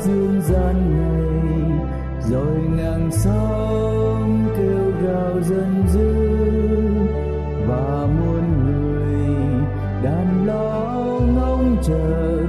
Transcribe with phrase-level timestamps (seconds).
[0.00, 1.78] dương gian này,
[2.30, 6.12] rồi ngàn sóng kêu gào dần dư
[7.66, 9.36] và muôn người
[10.02, 12.46] đàn lo ngóng chờ.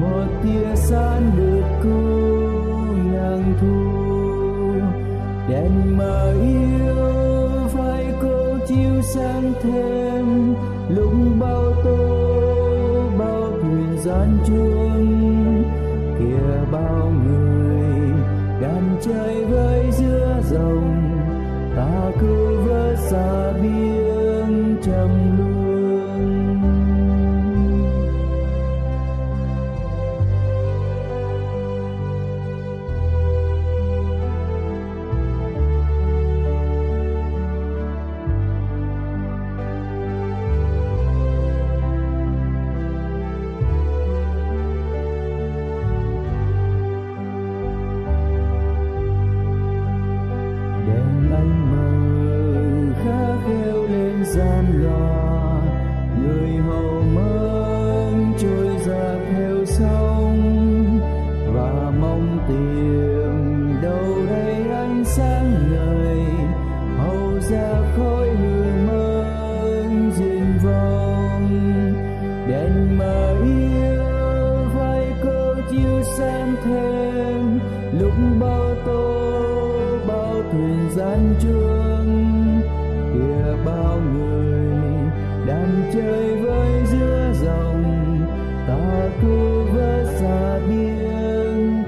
[0.00, 3.76] Một tia sáng được cứu nàng thu,
[5.48, 9.91] đèn mà yêu phải cô chiếu sáng thêm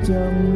[0.06, 0.53] trong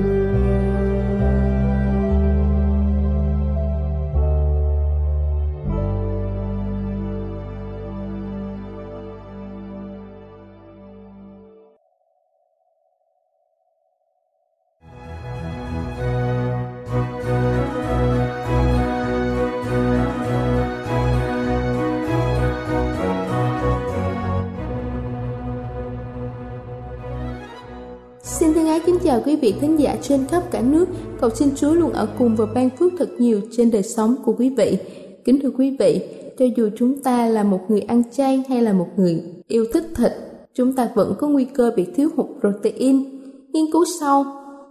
[29.19, 30.89] chào quý vị thính giả trên khắp cả nước.
[31.21, 34.35] Cầu xin Chúa luôn ở cùng và ban phước thật nhiều trên đời sống của
[34.39, 34.79] quý vị.
[35.25, 36.01] Kính thưa quý vị,
[36.39, 39.85] cho dù chúng ta là một người ăn chay hay là một người yêu thích
[39.97, 40.13] thịt,
[40.55, 43.05] chúng ta vẫn có nguy cơ bị thiếu hụt protein.
[43.53, 44.25] Nghiên cứu sau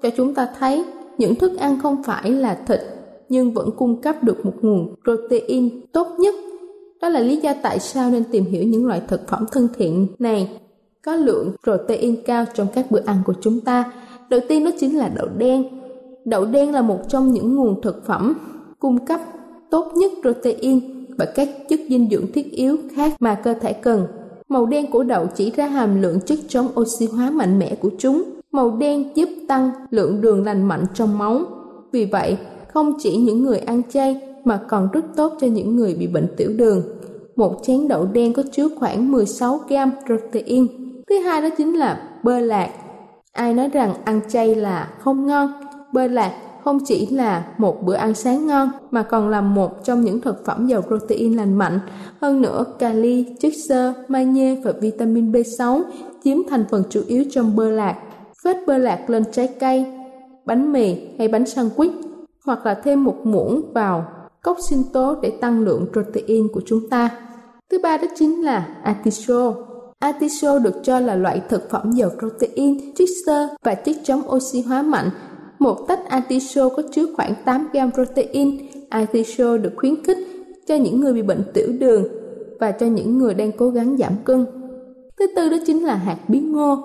[0.04, 0.84] cho chúng ta thấy
[1.18, 2.80] những thức ăn không phải là thịt
[3.30, 6.36] nhưng vẫn cung cấp được một nguồn protein tốt nhất.
[7.02, 10.08] Đó là lý do tại sao nên tìm hiểu những loại thực phẩm thân thiện
[10.20, 10.60] này
[11.06, 13.92] có lượng protein cao trong các bữa ăn của chúng ta.
[14.30, 15.64] Đầu tiên đó chính là đậu đen.
[16.26, 18.36] Đậu đen là một trong những nguồn thực phẩm
[18.80, 19.22] cung cấp
[19.70, 24.08] tốt nhất protein và các chất dinh dưỡng thiết yếu khác mà cơ thể cần.
[24.50, 27.90] Màu đen của đậu chỉ ra hàm lượng chất chống oxy hóa mạnh mẽ của
[27.98, 28.24] chúng.
[28.52, 31.42] Màu đen giúp tăng lượng đường lành mạnh trong máu.
[31.92, 32.38] Vì vậy,
[32.74, 36.28] không chỉ những người ăn chay mà còn rất tốt cho những người bị bệnh
[36.38, 36.82] tiểu đường.
[37.36, 40.68] Một chén đậu đen có chứa khoảng 16 gram protein
[41.10, 42.70] Thứ hai đó chính là bơ lạc.
[43.38, 45.52] Ai nói rằng ăn chay là không ngon,
[45.94, 50.02] bơ lạc không chỉ là một bữa ăn sáng ngon mà còn là một trong
[50.02, 51.80] những thực phẩm giàu protein lành mạnh.
[52.22, 55.84] Hơn nữa, kali, chất xơ, magie và vitamin B6
[56.24, 57.96] chiếm thành phần chủ yếu trong bơ lạc.
[58.44, 59.86] Phết bơ lạc lên trái cây,
[60.46, 61.92] bánh mì hay bánh sandwich
[62.46, 64.06] hoặc là thêm một muỗng vào
[64.42, 67.10] cốc sinh tố để tăng lượng protein của chúng ta.
[67.72, 69.67] Thứ ba đó chính là artichoke.
[70.00, 74.62] Artiso được cho là loại thực phẩm giàu protein, chất xơ và chất chống oxy
[74.62, 75.10] hóa mạnh.
[75.60, 78.58] Một tách artiso có chứa khoảng 8 gram protein.
[78.90, 80.18] Artiso được khuyến khích
[80.68, 82.04] cho những người bị bệnh tiểu đường
[82.60, 84.46] và cho những người đang cố gắng giảm cân.
[85.20, 86.78] Thứ tư đó chính là hạt bí ngô.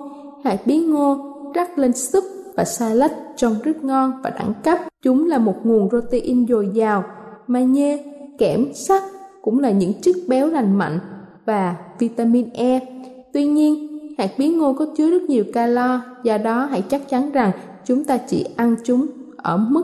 [0.43, 1.17] Hạt bí ngô
[1.55, 2.23] rắc lên súp
[2.55, 4.79] và salad trông rất ngon và đẳng cấp.
[5.01, 7.03] Chúng là một nguồn protein dồi dào,
[7.47, 7.97] magie,
[8.37, 9.03] kẽm, sắt
[9.41, 10.99] cũng là những chất béo lành mạnh
[11.45, 12.92] và vitamin E.
[13.33, 17.31] Tuy nhiên, hạt bí ngô có chứa rất nhiều calo, do đó hãy chắc chắn
[17.31, 17.51] rằng
[17.85, 19.07] chúng ta chỉ ăn chúng
[19.37, 19.83] ở mức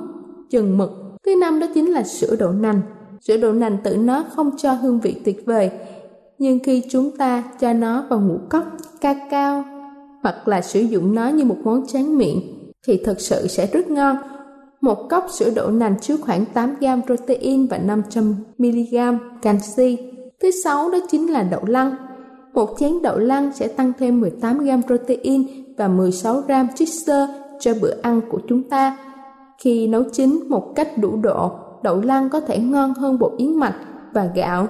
[0.50, 0.92] chừng mực.
[1.26, 2.82] Thứ năm đó chính là sữa đậu nành.
[3.22, 5.72] Sữa đậu nành tự nó không cho hương vị tuyệt vời,
[6.38, 8.64] nhưng khi chúng ta cho nó vào ngũ cốc,
[9.02, 9.64] cacao
[10.24, 12.42] hoặc là sử dụng nó như một món tráng miệng
[12.88, 14.18] thì thật sự sẽ rất ngon.
[14.82, 18.96] Một cốc sữa đậu nành chứa khoảng 8 gram protein và 500 mg
[19.42, 19.98] canxi.
[20.42, 21.96] Thứ sáu đó chính là đậu lăng.
[22.60, 25.48] Một chén đậu lăng sẽ tăng thêm 18 gram protein
[25.78, 27.28] và 16 gram chất xơ
[27.60, 28.98] cho bữa ăn của chúng ta.
[29.58, 31.52] Khi nấu chín một cách đủ độ,
[31.84, 33.76] đậu lăng có thể ngon hơn bột yến mạch
[34.14, 34.68] và gạo.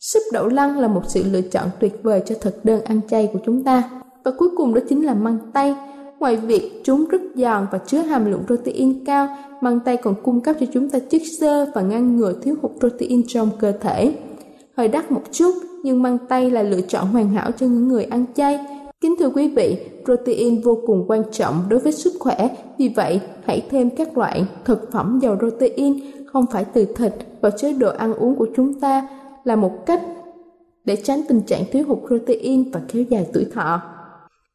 [0.00, 3.30] Súp đậu lăng là một sự lựa chọn tuyệt vời cho thực đơn ăn chay
[3.32, 3.90] của chúng ta.
[4.24, 5.74] Và cuối cùng đó chính là măng tây.
[6.18, 10.40] Ngoài việc chúng rất giòn và chứa hàm lượng protein cao, măng tây còn cung
[10.40, 14.14] cấp cho chúng ta chất xơ và ngăn ngừa thiếu hụt protein trong cơ thể
[14.76, 15.54] hơi đắt một chút
[15.88, 18.58] nhưng măng tây là lựa chọn hoàn hảo cho những người ăn chay.
[19.00, 23.20] Kính thưa quý vị, protein vô cùng quan trọng đối với sức khỏe, vì vậy
[23.44, 27.90] hãy thêm các loại thực phẩm giàu protein không phải từ thịt vào chế độ
[27.90, 29.08] ăn uống của chúng ta
[29.44, 30.02] là một cách
[30.84, 33.80] để tránh tình trạng thiếu hụt protein và kéo dài tuổi thọ.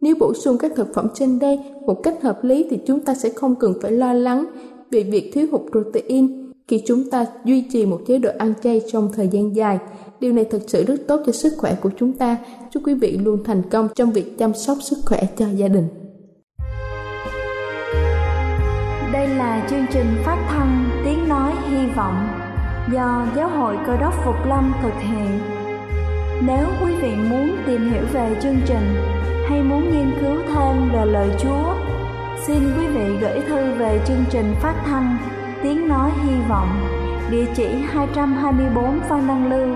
[0.01, 3.13] Nếu bổ sung các thực phẩm trên đây một cách hợp lý thì chúng ta
[3.13, 4.45] sẽ không cần phải lo lắng
[4.91, 8.81] về việc thiếu hụt protein khi chúng ta duy trì một chế độ ăn chay
[8.91, 9.79] trong thời gian dài.
[10.19, 12.37] Điều này thực sự rất tốt cho sức khỏe của chúng ta.
[12.71, 15.87] Chúc quý vị luôn thành công trong việc chăm sóc sức khỏe cho gia đình.
[19.13, 22.27] Đây là chương trình phát thanh Tiếng Nói Hy Vọng
[22.93, 25.39] do Giáo hội Cơ đốc Phục Lâm thực hiện.
[26.47, 28.95] Nếu quý vị muốn tìm hiểu về chương trình
[29.49, 31.75] hay muốn nghiên cứu thêm về lời Chúa,
[32.47, 35.17] xin quý vị gửi thư về chương trình phát thanh
[35.63, 36.69] Tiếng Nói Hy Vọng,
[37.31, 39.75] địa chỉ 224 Phan Đăng Lưu,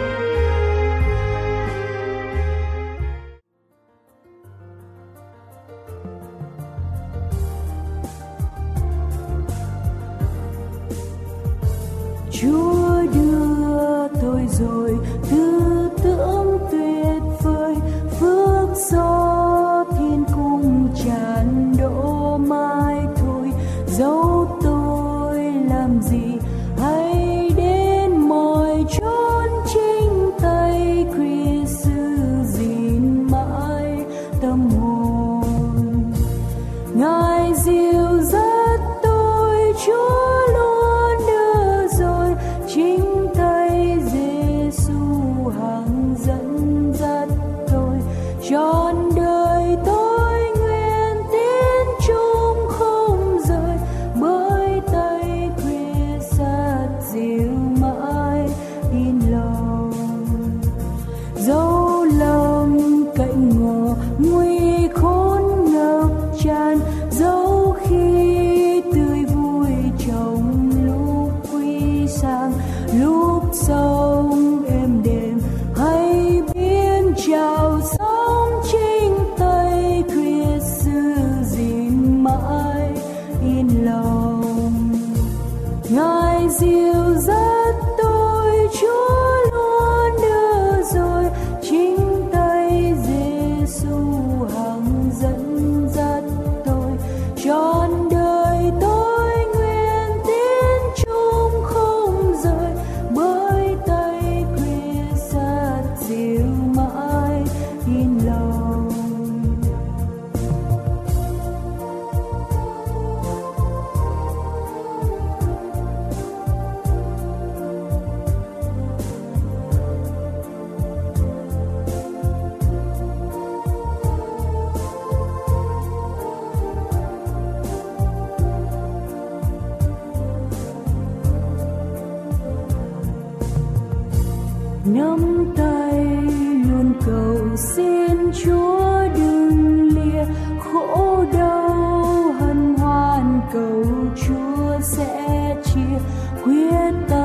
[144.15, 145.97] Chúa sẽ chia
[146.43, 147.20] quyết tâm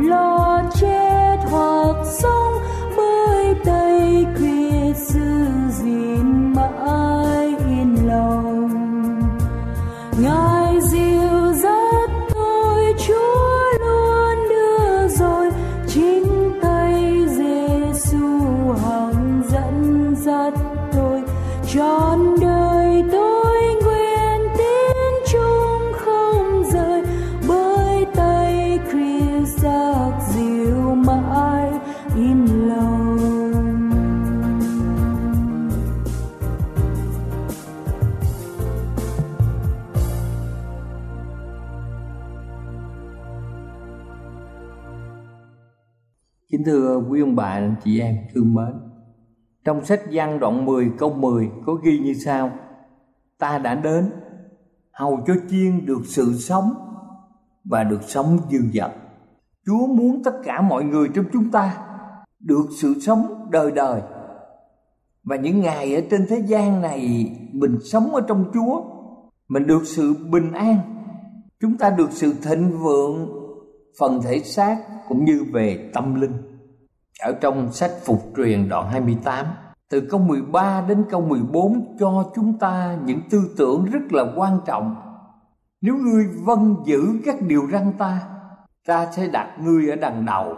[0.00, 0.89] sợ lo
[46.60, 48.72] Kính thưa quý ông bà, anh chị em thương mến.
[49.64, 52.50] Trong sách văn đoạn 10 câu 10 có ghi như sau:
[53.38, 54.10] Ta đã đến
[54.92, 56.74] hầu cho chiên được sự sống
[57.64, 58.90] và được sống dư dật.
[59.66, 61.76] Chúa muốn tất cả mọi người trong chúng ta
[62.40, 64.00] được sự sống đời đời.
[65.24, 68.82] Và những ngày ở trên thế gian này mình sống ở trong Chúa,
[69.48, 70.76] mình được sự bình an,
[71.60, 73.28] chúng ta được sự thịnh vượng
[73.98, 74.76] phần thể xác
[75.08, 76.49] cũng như về tâm linh.
[77.20, 79.46] Ở trong sách Phục truyền đoạn 28,
[79.90, 84.58] từ câu 13 đến câu 14 cho chúng ta những tư tưởng rất là quan
[84.66, 84.94] trọng.
[85.80, 88.28] Nếu ngươi vâng giữ các điều răn ta,
[88.86, 90.56] ta sẽ đặt ngươi ở đằng đầu,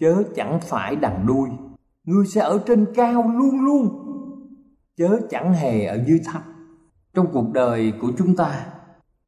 [0.00, 1.48] chớ chẳng phải đằng đuôi.
[2.04, 3.88] Ngươi sẽ ở trên cao luôn luôn,
[4.96, 6.42] chớ chẳng hề ở dưới thấp.
[7.14, 8.66] Trong cuộc đời của chúng ta,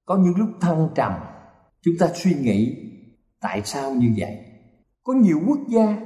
[0.07, 1.13] có những lúc thăng trầm,
[1.83, 2.77] chúng ta suy nghĩ
[3.41, 4.39] tại sao như vậy
[5.05, 5.97] có nhiều quốc gia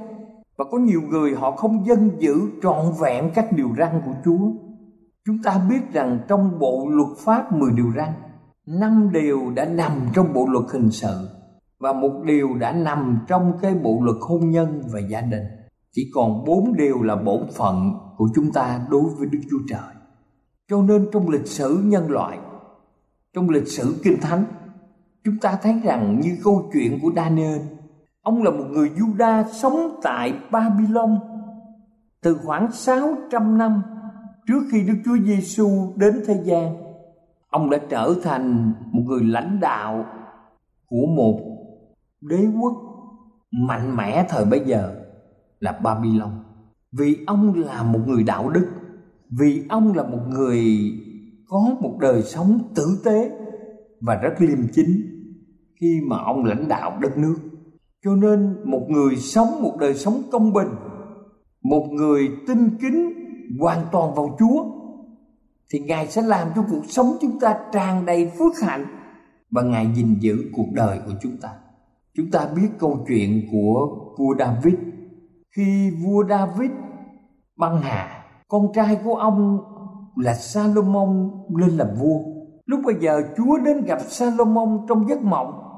[0.59, 4.51] và có nhiều người họ không dân giữ trọn vẹn các điều răn của Chúa.
[5.25, 8.09] Chúng ta biết rằng trong bộ luật pháp 10 điều răn,
[8.65, 11.29] năm điều đã nằm trong bộ luật hình sự
[11.79, 15.43] và một điều đã nằm trong cái bộ luật hôn nhân và gia đình.
[15.91, 19.95] Chỉ còn bốn điều là bổn phận của chúng ta đối với Đức Chúa Trời.
[20.69, 22.37] Cho nên trong lịch sử nhân loại,
[23.33, 24.43] trong lịch sử Kinh Thánh,
[25.23, 27.59] chúng ta thấy rằng như câu chuyện của Daniel
[28.21, 31.19] Ông là một người Juda sống tại Babylon
[32.21, 33.81] từ khoảng 600 năm
[34.47, 36.75] trước khi Đức Chúa Giêsu đến thế gian.
[37.49, 40.05] Ông đã trở thành một người lãnh đạo
[40.87, 41.39] của một
[42.21, 42.73] đế quốc
[43.51, 44.95] mạnh mẽ thời bấy giờ
[45.59, 46.31] là Babylon.
[46.91, 48.67] Vì ông là một người đạo đức,
[49.39, 50.65] vì ông là một người
[51.47, 53.31] có một đời sống tử tế
[54.01, 55.19] và rất liêm chính
[55.81, 57.35] khi mà ông lãnh đạo đất nước
[58.03, 60.67] cho nên một người sống một đời sống công bình,
[61.63, 63.13] một người tin kính
[63.59, 64.65] hoàn toàn vào chúa,
[65.73, 68.85] thì ngài sẽ làm cho cuộc sống chúng ta tràn đầy phước hạnh
[69.51, 71.49] và ngài gìn giữ cuộc đời của chúng ta.
[72.17, 73.87] Chúng ta biết câu chuyện của
[74.17, 74.73] vua david.
[75.55, 76.71] Khi vua david
[77.57, 79.59] băng hà, con trai của ông
[80.15, 82.19] là Salomon lên làm vua.
[82.65, 85.68] Lúc bây giờ Chúa đến gặp Salomon trong giấc mộng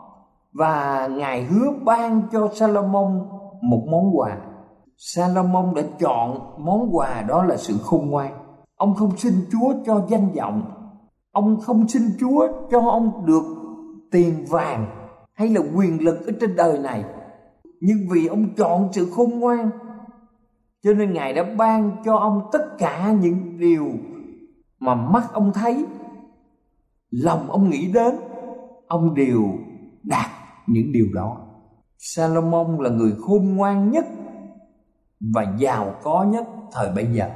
[0.54, 3.20] và ngài hứa ban cho Salomon
[3.62, 4.38] một món quà.
[4.98, 8.34] Salomon đã chọn món quà đó là sự khôn ngoan.
[8.76, 10.62] Ông không xin Chúa cho danh vọng.
[11.32, 13.44] Ông không xin Chúa cho ông được
[14.12, 14.86] tiền vàng
[15.34, 17.04] hay là quyền lực ở trên đời này.
[17.82, 19.70] Nhưng vì ông chọn sự khôn ngoan,
[20.84, 23.88] cho nên ngài đã ban cho ông tất cả những điều
[24.80, 25.86] mà mắt ông thấy,
[27.12, 28.16] lòng ông nghĩ đến,
[28.88, 29.44] ông đều
[30.04, 30.41] đạt
[30.72, 31.38] những điều đó
[31.98, 34.06] Salomon là người khôn ngoan nhất
[35.34, 37.30] và giàu có nhất thời bấy giờ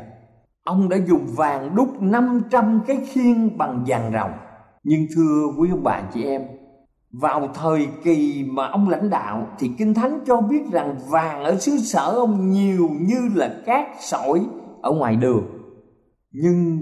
[0.66, 4.32] ông đã dùng vàng đúc 500 cái khiên bằng vàng rồng.
[4.84, 6.42] nhưng thưa quý ông bà chị em,
[7.12, 11.58] vào thời kỳ mà ông lãnh đạo thì kinh thánh cho biết rằng vàng ở
[11.58, 14.46] xứ sở ông nhiều như là cát sỏi
[14.82, 15.44] ở ngoài đường,
[16.32, 16.80] nhưng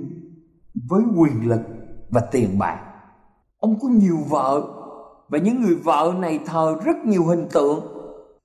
[0.89, 1.61] với quyền lực
[2.09, 2.79] và tiền bạc,
[3.59, 4.61] ông có nhiều vợ
[5.33, 7.79] và những người vợ này thờ rất nhiều hình tượng.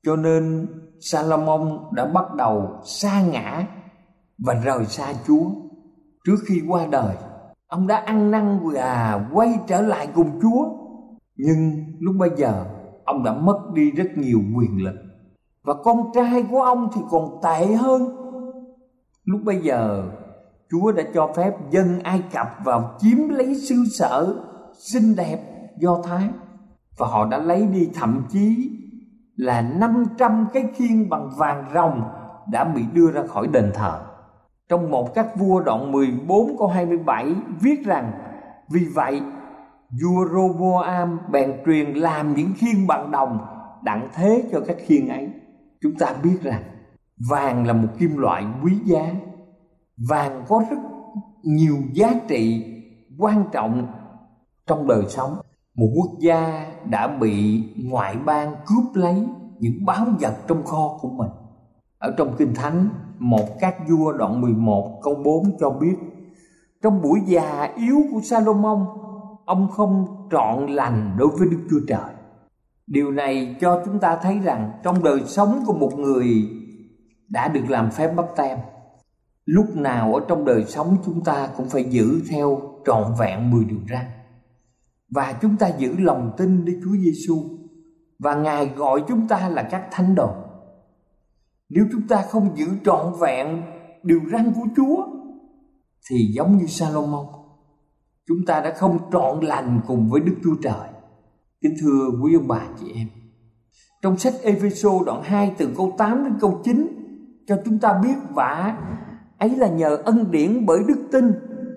[0.02, 0.66] Cho nên
[1.00, 3.66] Salomon đã bắt đầu xa ngã
[4.38, 5.50] và rời xa Chúa
[6.24, 7.16] trước khi qua đời.
[7.66, 10.64] Ông đã ăn năn và quay trở lại cùng Chúa.
[11.36, 12.64] Nhưng lúc bây giờ,
[13.04, 14.94] ông đã mất đi rất nhiều quyền lực.
[15.62, 18.02] Và con trai của ông thì còn tệ hơn.
[19.24, 20.04] Lúc bây giờ,
[20.70, 24.34] Chúa đã cho phép dân Ai Cập vào chiếm lấy xứ sở
[24.78, 25.38] xinh đẹp
[25.78, 26.28] Do Thái
[26.98, 28.70] và họ đã lấy đi thậm chí
[29.36, 32.02] là 500 cái khiên bằng vàng rồng
[32.52, 34.00] đã bị đưa ra khỏi đền thờ.
[34.68, 38.12] Trong một các vua đoạn 14 câu 27 viết rằng,
[38.70, 39.20] Vì vậy,
[40.02, 43.38] vua Roboam bèn truyền làm những khiên bằng đồng
[43.82, 45.28] đặng thế cho các khiên ấy.
[45.82, 46.62] Chúng ta biết rằng
[47.30, 49.04] vàng là một kim loại quý giá.
[50.08, 50.78] Vàng có rất
[51.42, 52.64] nhiều giá trị
[53.18, 53.86] quan trọng
[54.66, 55.38] trong đời sống
[55.78, 59.26] một quốc gia đã bị ngoại bang cướp lấy
[59.58, 61.30] những báu vật trong kho của mình.
[61.98, 62.88] Ở trong Kinh Thánh,
[63.18, 65.96] một các vua đoạn 11 câu 4 cho biết
[66.82, 68.86] Trong buổi già yếu của Salomon,
[69.44, 72.14] ông không trọn lành đối với Đức Chúa Trời.
[72.86, 76.48] Điều này cho chúng ta thấy rằng trong đời sống của một người
[77.28, 78.58] đã được làm phép bắp tem
[79.44, 83.64] Lúc nào ở trong đời sống chúng ta cũng phải giữ theo trọn vẹn 10
[83.64, 84.04] điều răn
[85.10, 87.34] và chúng ta giữ lòng tin đến Chúa Giêsu
[88.18, 90.30] và Ngài gọi chúng ta là các thánh đồ.
[91.68, 93.62] Nếu chúng ta không giữ trọn vẹn
[94.02, 95.06] điều răn của Chúa
[96.10, 97.26] thì giống như Salomon,
[98.28, 100.88] chúng ta đã không trọn lành cùng với Đức Chúa Trời.
[101.60, 103.08] Kính thưa quý ông bà chị em,
[104.02, 106.86] trong sách Epheso đoạn 2 từ câu 8 đến câu 9
[107.46, 108.78] cho chúng ta biết vả
[109.38, 111.32] ấy là nhờ ân điển bởi đức tin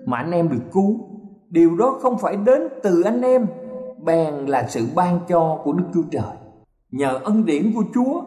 [0.06, 1.11] mà anh em được cứu
[1.52, 3.46] điều đó không phải đến từ anh em,
[4.04, 6.36] bèn là sự ban cho của đức chúa trời.
[6.90, 8.22] Nhờ ân điển của chúa,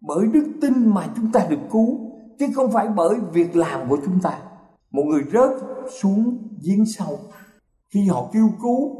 [0.00, 2.00] bởi đức tin mà chúng ta được cứu,
[2.38, 4.38] chứ không phải bởi việc làm của chúng ta.
[4.90, 5.50] Một người rớt
[6.00, 7.18] xuống giếng sâu.
[7.94, 8.96] Khi họ kêu cứu,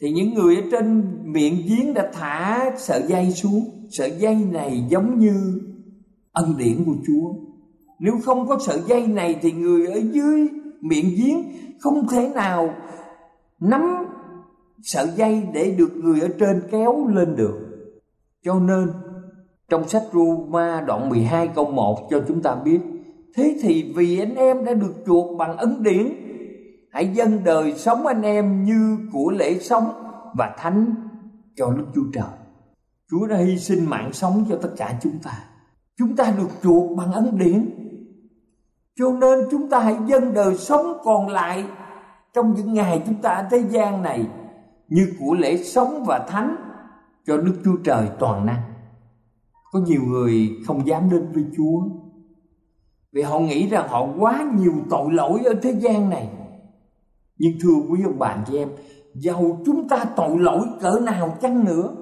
[0.00, 3.88] thì những người ở trên miệng giếng đã thả sợi dây xuống.
[3.90, 5.60] Sợi dây này giống như
[6.32, 7.32] ân điển của chúa.
[7.98, 10.48] Nếu không có sợi dây này thì người ở dưới
[10.82, 11.42] miệng giếng,
[11.80, 12.74] không thể nào
[13.60, 13.82] nắm
[14.82, 17.58] sợi dây để được người ở trên kéo lên được.
[18.44, 18.88] Cho nên,
[19.68, 22.80] trong sách Roma đoạn 12 câu 1 cho chúng ta biết,
[23.34, 26.12] Thế thì vì anh em đã được chuộc bằng ấn điển,
[26.92, 29.84] Hãy dâng đời sống anh em như của lễ sống
[30.34, 30.94] và thánh
[31.56, 32.38] cho Đức Chúa Trời.
[33.10, 35.44] Chúa đã hy sinh mạng sống cho tất cả chúng ta.
[35.98, 37.70] Chúng ta được chuộc bằng ấn điển
[38.98, 41.64] cho nên chúng ta hãy dâng đời sống còn lại
[42.34, 44.26] trong những ngày chúng ta ở thế gian này
[44.88, 46.56] như của lễ sống và thánh
[47.26, 48.60] cho Đức Chúa Trời toàn năng.
[49.72, 51.80] Có nhiều người không dám đến với Chúa
[53.12, 56.28] vì họ nghĩ rằng họ quá nhiều tội lỗi ở thế gian này.
[57.38, 58.68] Nhưng thưa quý ông bà chị em,
[59.14, 61.94] dầu chúng ta tội lỗi cỡ nào chăng nữa,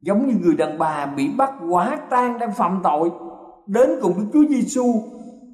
[0.00, 3.10] giống như người đàn bà bị bắt quả tang đang phạm tội,
[3.66, 5.02] đến cùng Đức Chúa Giêsu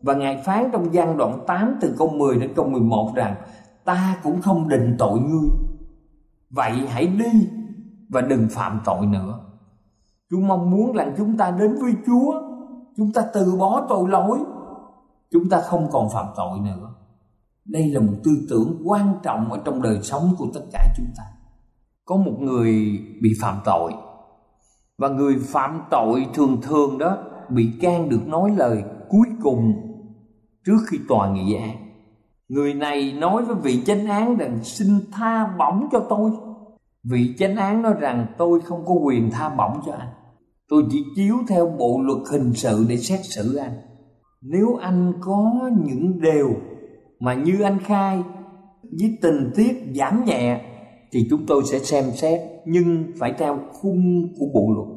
[0.05, 3.35] và Ngài phán trong gian đoạn 8 từ câu 10 đến câu 11 rằng,
[3.85, 5.49] Ta cũng không định tội ngươi.
[6.51, 7.49] Vậy hãy đi
[8.09, 9.41] và đừng phạm tội nữa.
[10.31, 12.41] Chúa mong muốn rằng chúng ta đến với Chúa,
[12.97, 14.39] Chúng ta từ bỏ tội lỗi,
[15.31, 16.95] Chúng ta không còn phạm tội nữa.
[17.65, 21.07] Đây là một tư tưởng quan trọng ở trong đời sống của tất cả chúng
[21.17, 21.25] ta.
[22.05, 22.73] Có một người
[23.23, 23.93] bị phạm tội,
[24.99, 29.94] Và người phạm tội thường thường đó Bị can được nói lời cuối cùng
[30.67, 31.77] trước khi tòa nghị án.
[32.49, 36.31] Người này nói với vị chánh án rằng, xin tha bổng cho tôi.
[37.11, 40.09] Vị chánh án nói rằng, tôi không có quyền tha bổng cho anh.
[40.69, 43.77] Tôi chỉ chiếu theo bộ luật hình sự để xét xử anh.
[44.43, 46.51] Nếu anh có những điều
[47.21, 48.23] mà như anh khai
[48.83, 50.61] với tình tiết giảm nhẹ
[51.13, 54.89] thì chúng tôi sẽ xem xét, nhưng phải theo khung của bộ luật.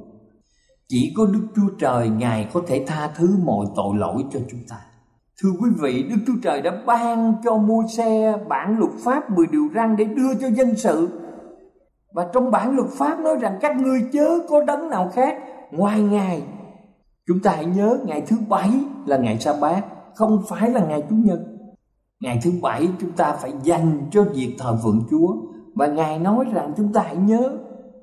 [0.88, 4.60] Chỉ có đức chúa trời ngài có thể tha thứ mọi tội lỗi cho chúng
[4.69, 4.77] ta
[5.43, 9.47] thưa quý vị, đức chúa trời đã ban cho môi xe bản luật pháp 10
[9.47, 11.10] điều răn để đưa cho dân sự.
[12.13, 15.38] Và trong bản luật pháp nói rằng các ngươi chớ có đấng nào khác
[15.71, 16.43] ngoài ngài.
[17.28, 18.71] Chúng ta hãy nhớ ngày thứ bảy
[19.06, 21.39] là ngày sa bát, không phải là ngày chủ nhật.
[22.19, 25.36] Ngày thứ bảy chúng ta phải dành cho việc thờ phượng chúa.
[25.76, 27.58] Và ngài nói rằng chúng ta hãy nhớ,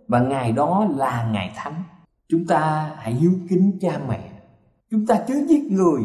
[0.08, 1.82] và ngày đó là ngày thánh.
[2.28, 4.30] Chúng ta hãy hiếu kính cha mẹ.
[4.90, 6.02] Chúng ta chớ giết người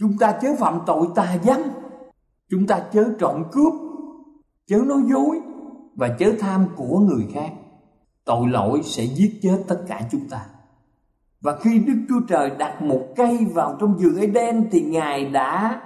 [0.00, 1.60] chúng ta chớ phạm tội tà dâm.
[2.50, 3.72] Chúng ta chớ trộm cướp,
[4.66, 5.40] chớ nói dối
[5.94, 7.50] và chớ tham của người khác.
[8.24, 10.46] Tội lỗi sẽ giết chết tất cả chúng ta.
[11.40, 15.82] Và khi Đức Chúa Trời đặt một cây vào trong vườn Eden thì Ngài đã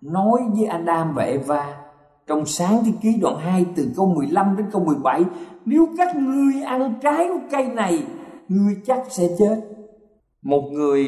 [0.00, 1.76] nói với Adam và Eva
[2.26, 5.24] trong sáng thế ký đoạn 2 từ câu 15 đến câu 17
[5.64, 8.06] Nếu các ngươi ăn trái của cây này,
[8.48, 9.60] Ngươi chắc sẽ chết.
[10.42, 11.06] Một người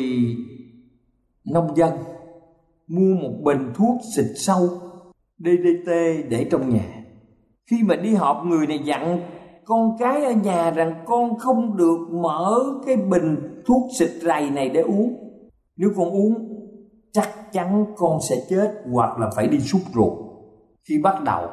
[1.44, 1.90] nông dân
[2.88, 4.68] Mua một bình thuốc xịt sâu
[5.38, 5.90] DDT
[6.28, 7.04] để trong nhà.
[7.70, 9.20] Khi mà đi họp, người này dặn,
[9.64, 12.54] con cái ở nhà rằng con không được mở
[12.86, 15.14] cái bình thuốc xịt rầy này để uống.
[15.76, 16.34] Nếu con uống,
[17.12, 20.12] chắc chắn con sẽ chết hoặc là phải đi xúc ruột.
[20.88, 21.48] Khi bắt đầu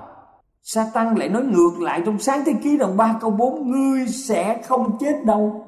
[0.63, 4.07] sa tăng lại nói ngược lại trong sáng thế ký đoạn 3 câu 4 Ngươi
[4.07, 5.61] sẽ không chết đâu.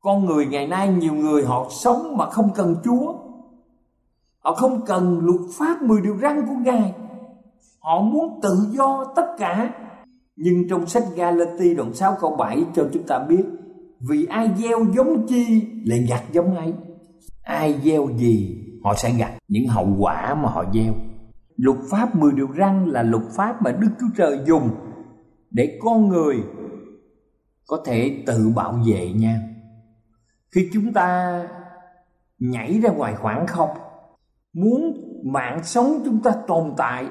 [0.00, 3.14] Con người ngày nay nhiều người họ sống mà không cần Chúa.
[4.48, 6.94] Họ không cần luật pháp 10 điều răn của Ngài.
[7.80, 9.74] Họ muốn tự do tất cả.
[10.36, 13.44] Nhưng trong sách Galati đoạn 6 câu 7 cho chúng ta biết,
[14.08, 16.72] Vì ai gieo giống chi lại gặt giống ấy.
[17.42, 20.92] Ai gieo gì, họ sẽ gặt những hậu quả mà họ gieo.
[21.56, 24.70] Luật pháp 10 điều răn là luật pháp mà Đức Chúa Trời dùng
[25.50, 26.36] Để con người
[27.66, 29.38] có thể tự bảo vệ nhau
[30.50, 31.42] Khi chúng ta
[32.38, 33.68] nhảy ra ngoài khoảng không
[34.54, 34.92] Muốn
[35.32, 37.06] mạng sống chúng ta tồn tại,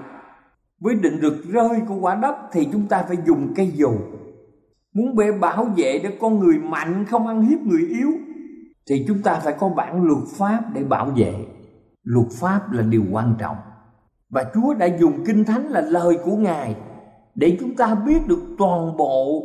[0.81, 3.91] với định lực rơi của quả đất thì chúng ta phải dùng cây dù
[4.97, 8.11] muốn bể bảo vệ để con người mạnh, không ăn hiếp người yếu,
[8.89, 11.33] thì chúng ta phải có bản luật pháp để bảo vệ.
[12.03, 13.57] Luật pháp là điều quan trọng.
[14.29, 16.75] Và chúa đã dùng kinh thánh là lời của ngài
[17.35, 19.43] để chúng ta biết được toàn bộ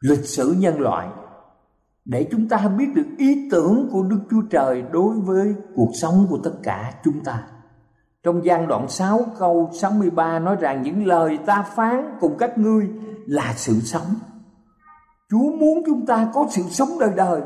[0.00, 1.08] lịch sử nhân loại
[2.06, 6.26] để chúng ta biết được ý tưởng của đức chúa trời đối với cuộc sống
[6.30, 7.42] của tất cả chúng ta
[8.26, 12.88] trong gian đoạn 6 câu 63 nói rằng những lời ta phán cùng các ngươi
[13.26, 14.14] là sự sống.
[15.30, 17.40] Chúa muốn chúng ta có sự sống đời đời.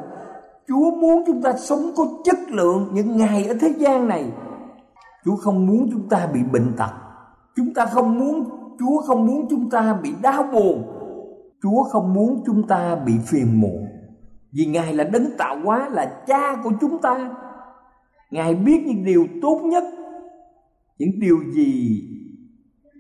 [0.69, 4.33] Chúa muốn chúng ta sống có chất lượng những ngày ở thế gian này.
[5.25, 6.91] Chúa không muốn chúng ta bị bệnh tật.
[7.57, 8.45] Chúng ta không muốn,
[8.79, 10.83] Chúa không muốn chúng ta bị đau buồn.
[11.63, 13.87] Chúa không muốn chúng ta bị phiền muộn.
[14.53, 17.31] Vì Ngài là đấng tạo hóa là cha của chúng ta.
[18.31, 19.85] Ngài biết những điều tốt nhất
[20.99, 22.03] những điều gì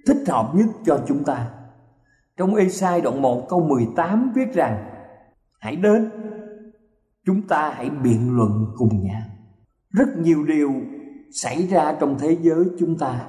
[0.07, 1.51] thích hợp nhất cho chúng ta.
[2.37, 4.91] Trong Ê-sai đoạn 1 câu 18 viết rằng
[5.61, 6.11] Hãy đến,
[7.27, 9.23] chúng ta hãy biện luận cùng nhau.
[9.91, 10.73] Rất nhiều điều
[11.33, 13.27] xảy ra trong thế giới chúng ta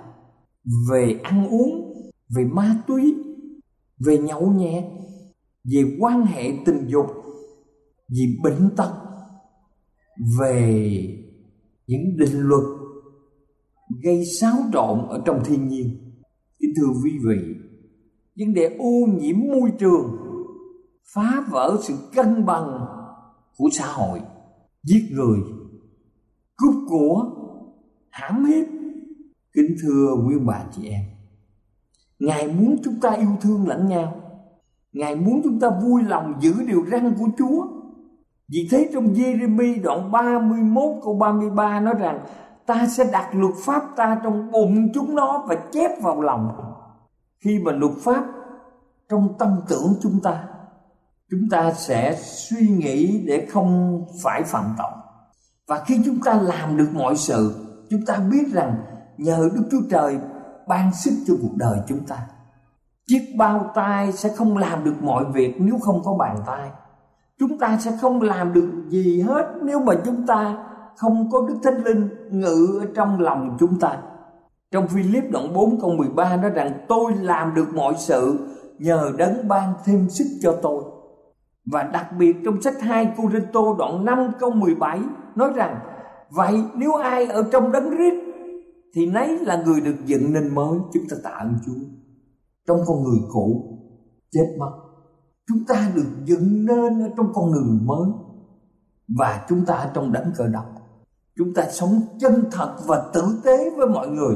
[0.91, 1.93] về ăn uống,
[2.35, 3.15] về ma túy,
[4.05, 4.83] về nhậu nhẹt,
[5.73, 7.05] về quan hệ tình dục,
[8.11, 8.93] vì bệnh tật,
[10.39, 10.87] về
[11.87, 12.63] những định luật
[14.03, 16.11] gây xáo trộn ở trong thiên nhiên.
[16.59, 17.55] Kính thưa quý vị
[18.39, 20.17] vấn đề ô nhiễm môi trường
[21.13, 22.85] phá vỡ sự cân bằng
[23.57, 24.21] của xã hội
[24.83, 25.39] giết người
[26.57, 27.25] cướp của
[28.09, 28.67] hãm hiếp.
[29.53, 31.05] Kính thưa quý bà chị em
[32.19, 34.21] ngài muốn chúng ta yêu thương lẫn nhau
[34.91, 37.80] ngài muốn chúng ta vui lòng giữ điều răn của chúa
[38.51, 42.19] vì thế trong Jeremy đoạn 31 câu 33 nói rằng,
[42.65, 46.51] ta sẽ đặt luật pháp ta trong bụng chúng nó và chép vào lòng.
[47.43, 48.25] Khi mà luật pháp
[49.09, 50.43] trong tâm tưởng chúng ta
[51.31, 54.91] chúng ta sẽ suy nghĩ để không phải phạm tội.
[55.67, 57.55] Và khi chúng ta làm được mọi sự,
[57.89, 58.75] chúng ta biết rằng
[59.17, 60.17] nhờ đức chúa trời
[60.67, 62.17] ban sức cho cuộc đời chúng ta.
[63.07, 66.69] Chiếc bao tay sẽ không làm được mọi việc nếu không có bàn tay
[67.41, 71.55] chúng ta sẽ không làm được gì hết nếu mà chúng ta không có đức
[71.63, 73.97] thánh linh ngự ở trong lòng chúng ta
[74.71, 78.37] Trong Philip đoạn 4 câu 13 nói rằng, tôi làm được mọi sự
[78.79, 80.83] nhờ đấng ban thêm sức cho tôi.
[81.71, 84.99] Và đặc biệt trong sách 2 Cô-rinh-tô đoạn 5 câu 17
[85.35, 85.79] nói rằng,
[86.29, 88.13] Vậy nếu ai ở trong đấng rít
[88.95, 91.85] thì nấy là người được dựng nên mới, chúng ta tạ ơn Chúa.
[92.67, 93.77] Trong con người cũ,
[94.31, 94.71] chết mất
[95.47, 98.09] chúng ta được dựng nên ở trong con đường mới
[99.07, 100.81] và chúng ta ở trong đấng cờ đốc
[101.37, 104.35] chúng ta sống chân thật và tử tế với mọi người.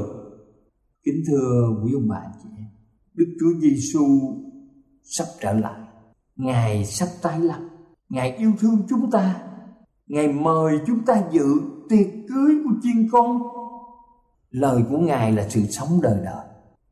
[1.04, 2.66] Kính thưa quý ông bà chị em,
[3.14, 4.04] đức chúa giêsu
[5.02, 5.80] sắp trở lại.
[6.36, 7.60] Ngài sắp tái lập.
[8.08, 9.42] Ngài yêu thương chúng ta.
[10.06, 13.42] Ngài mời chúng ta dự tiệc cưới của chiên con.
[14.50, 16.45] Lời của ngài là sự sống đời đời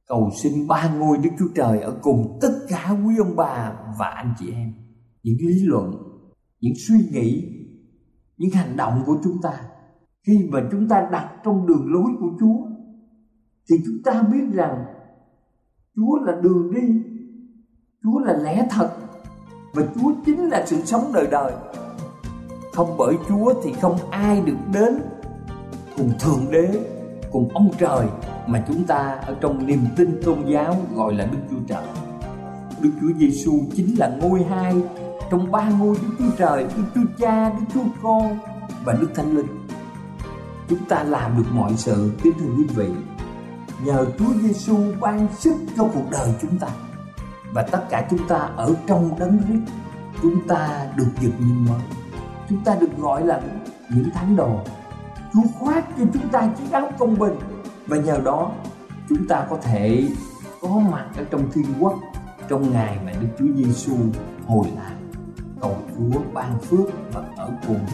[0.09, 4.07] cầu xin ba ngôi Đức Chúa Trời ở cùng tất cả quý ông bà và
[4.07, 4.73] anh chị em.
[5.23, 5.93] Những lý luận,
[6.61, 7.43] những suy nghĩ,
[8.37, 9.61] những hành động của chúng ta
[10.27, 12.67] khi mà chúng ta đặt trong đường lối của Chúa
[13.71, 14.85] thì chúng ta biết rằng
[15.97, 17.03] Chúa là đường đi,
[18.03, 18.90] Chúa là lẽ thật
[19.75, 21.53] và Chúa chính là sự sống đời đời.
[22.73, 24.99] Không bởi Chúa thì không ai được đến
[25.97, 26.87] cùng Thượng Đế,
[27.33, 28.09] cùng ông trời
[28.47, 31.85] mà chúng ta ở trong niềm tin tôn giáo gọi là Đức Chúa Trời.
[32.81, 34.75] Đức Chúa Giêsu chính là ngôi hai
[35.31, 38.39] trong ba ngôi Đức Chúa Trời, Đức Chúa Cha, Đức Chúa Con
[38.85, 39.47] và Đức Thánh Linh.
[40.69, 42.89] Chúng ta làm được mọi sự, kính thưa quý vị,
[43.85, 46.69] nhờ Chúa Giêsu ban sức cho cuộc đời chúng ta.
[47.53, 49.73] Và tất cả chúng ta ở trong đấng Christ,
[50.23, 51.81] chúng ta được dựng nên mới.
[52.49, 53.41] Chúng ta được gọi là
[53.91, 54.61] những thánh đồ.
[55.33, 57.35] Chúa khoác cho chúng ta chiếc áo công bình
[57.87, 58.53] và nhờ đó,
[59.09, 60.09] chúng ta có thể
[60.61, 61.94] có mặt ở trong thiên quốc,
[62.49, 63.97] trong ngày mà Đức Chúa Giêsu
[64.47, 64.92] hồi lại
[65.61, 67.87] cầu Chúa ban phước và ở cùng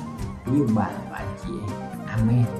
[0.44, 2.06] với ông bà và chị em.
[2.06, 2.59] Amen.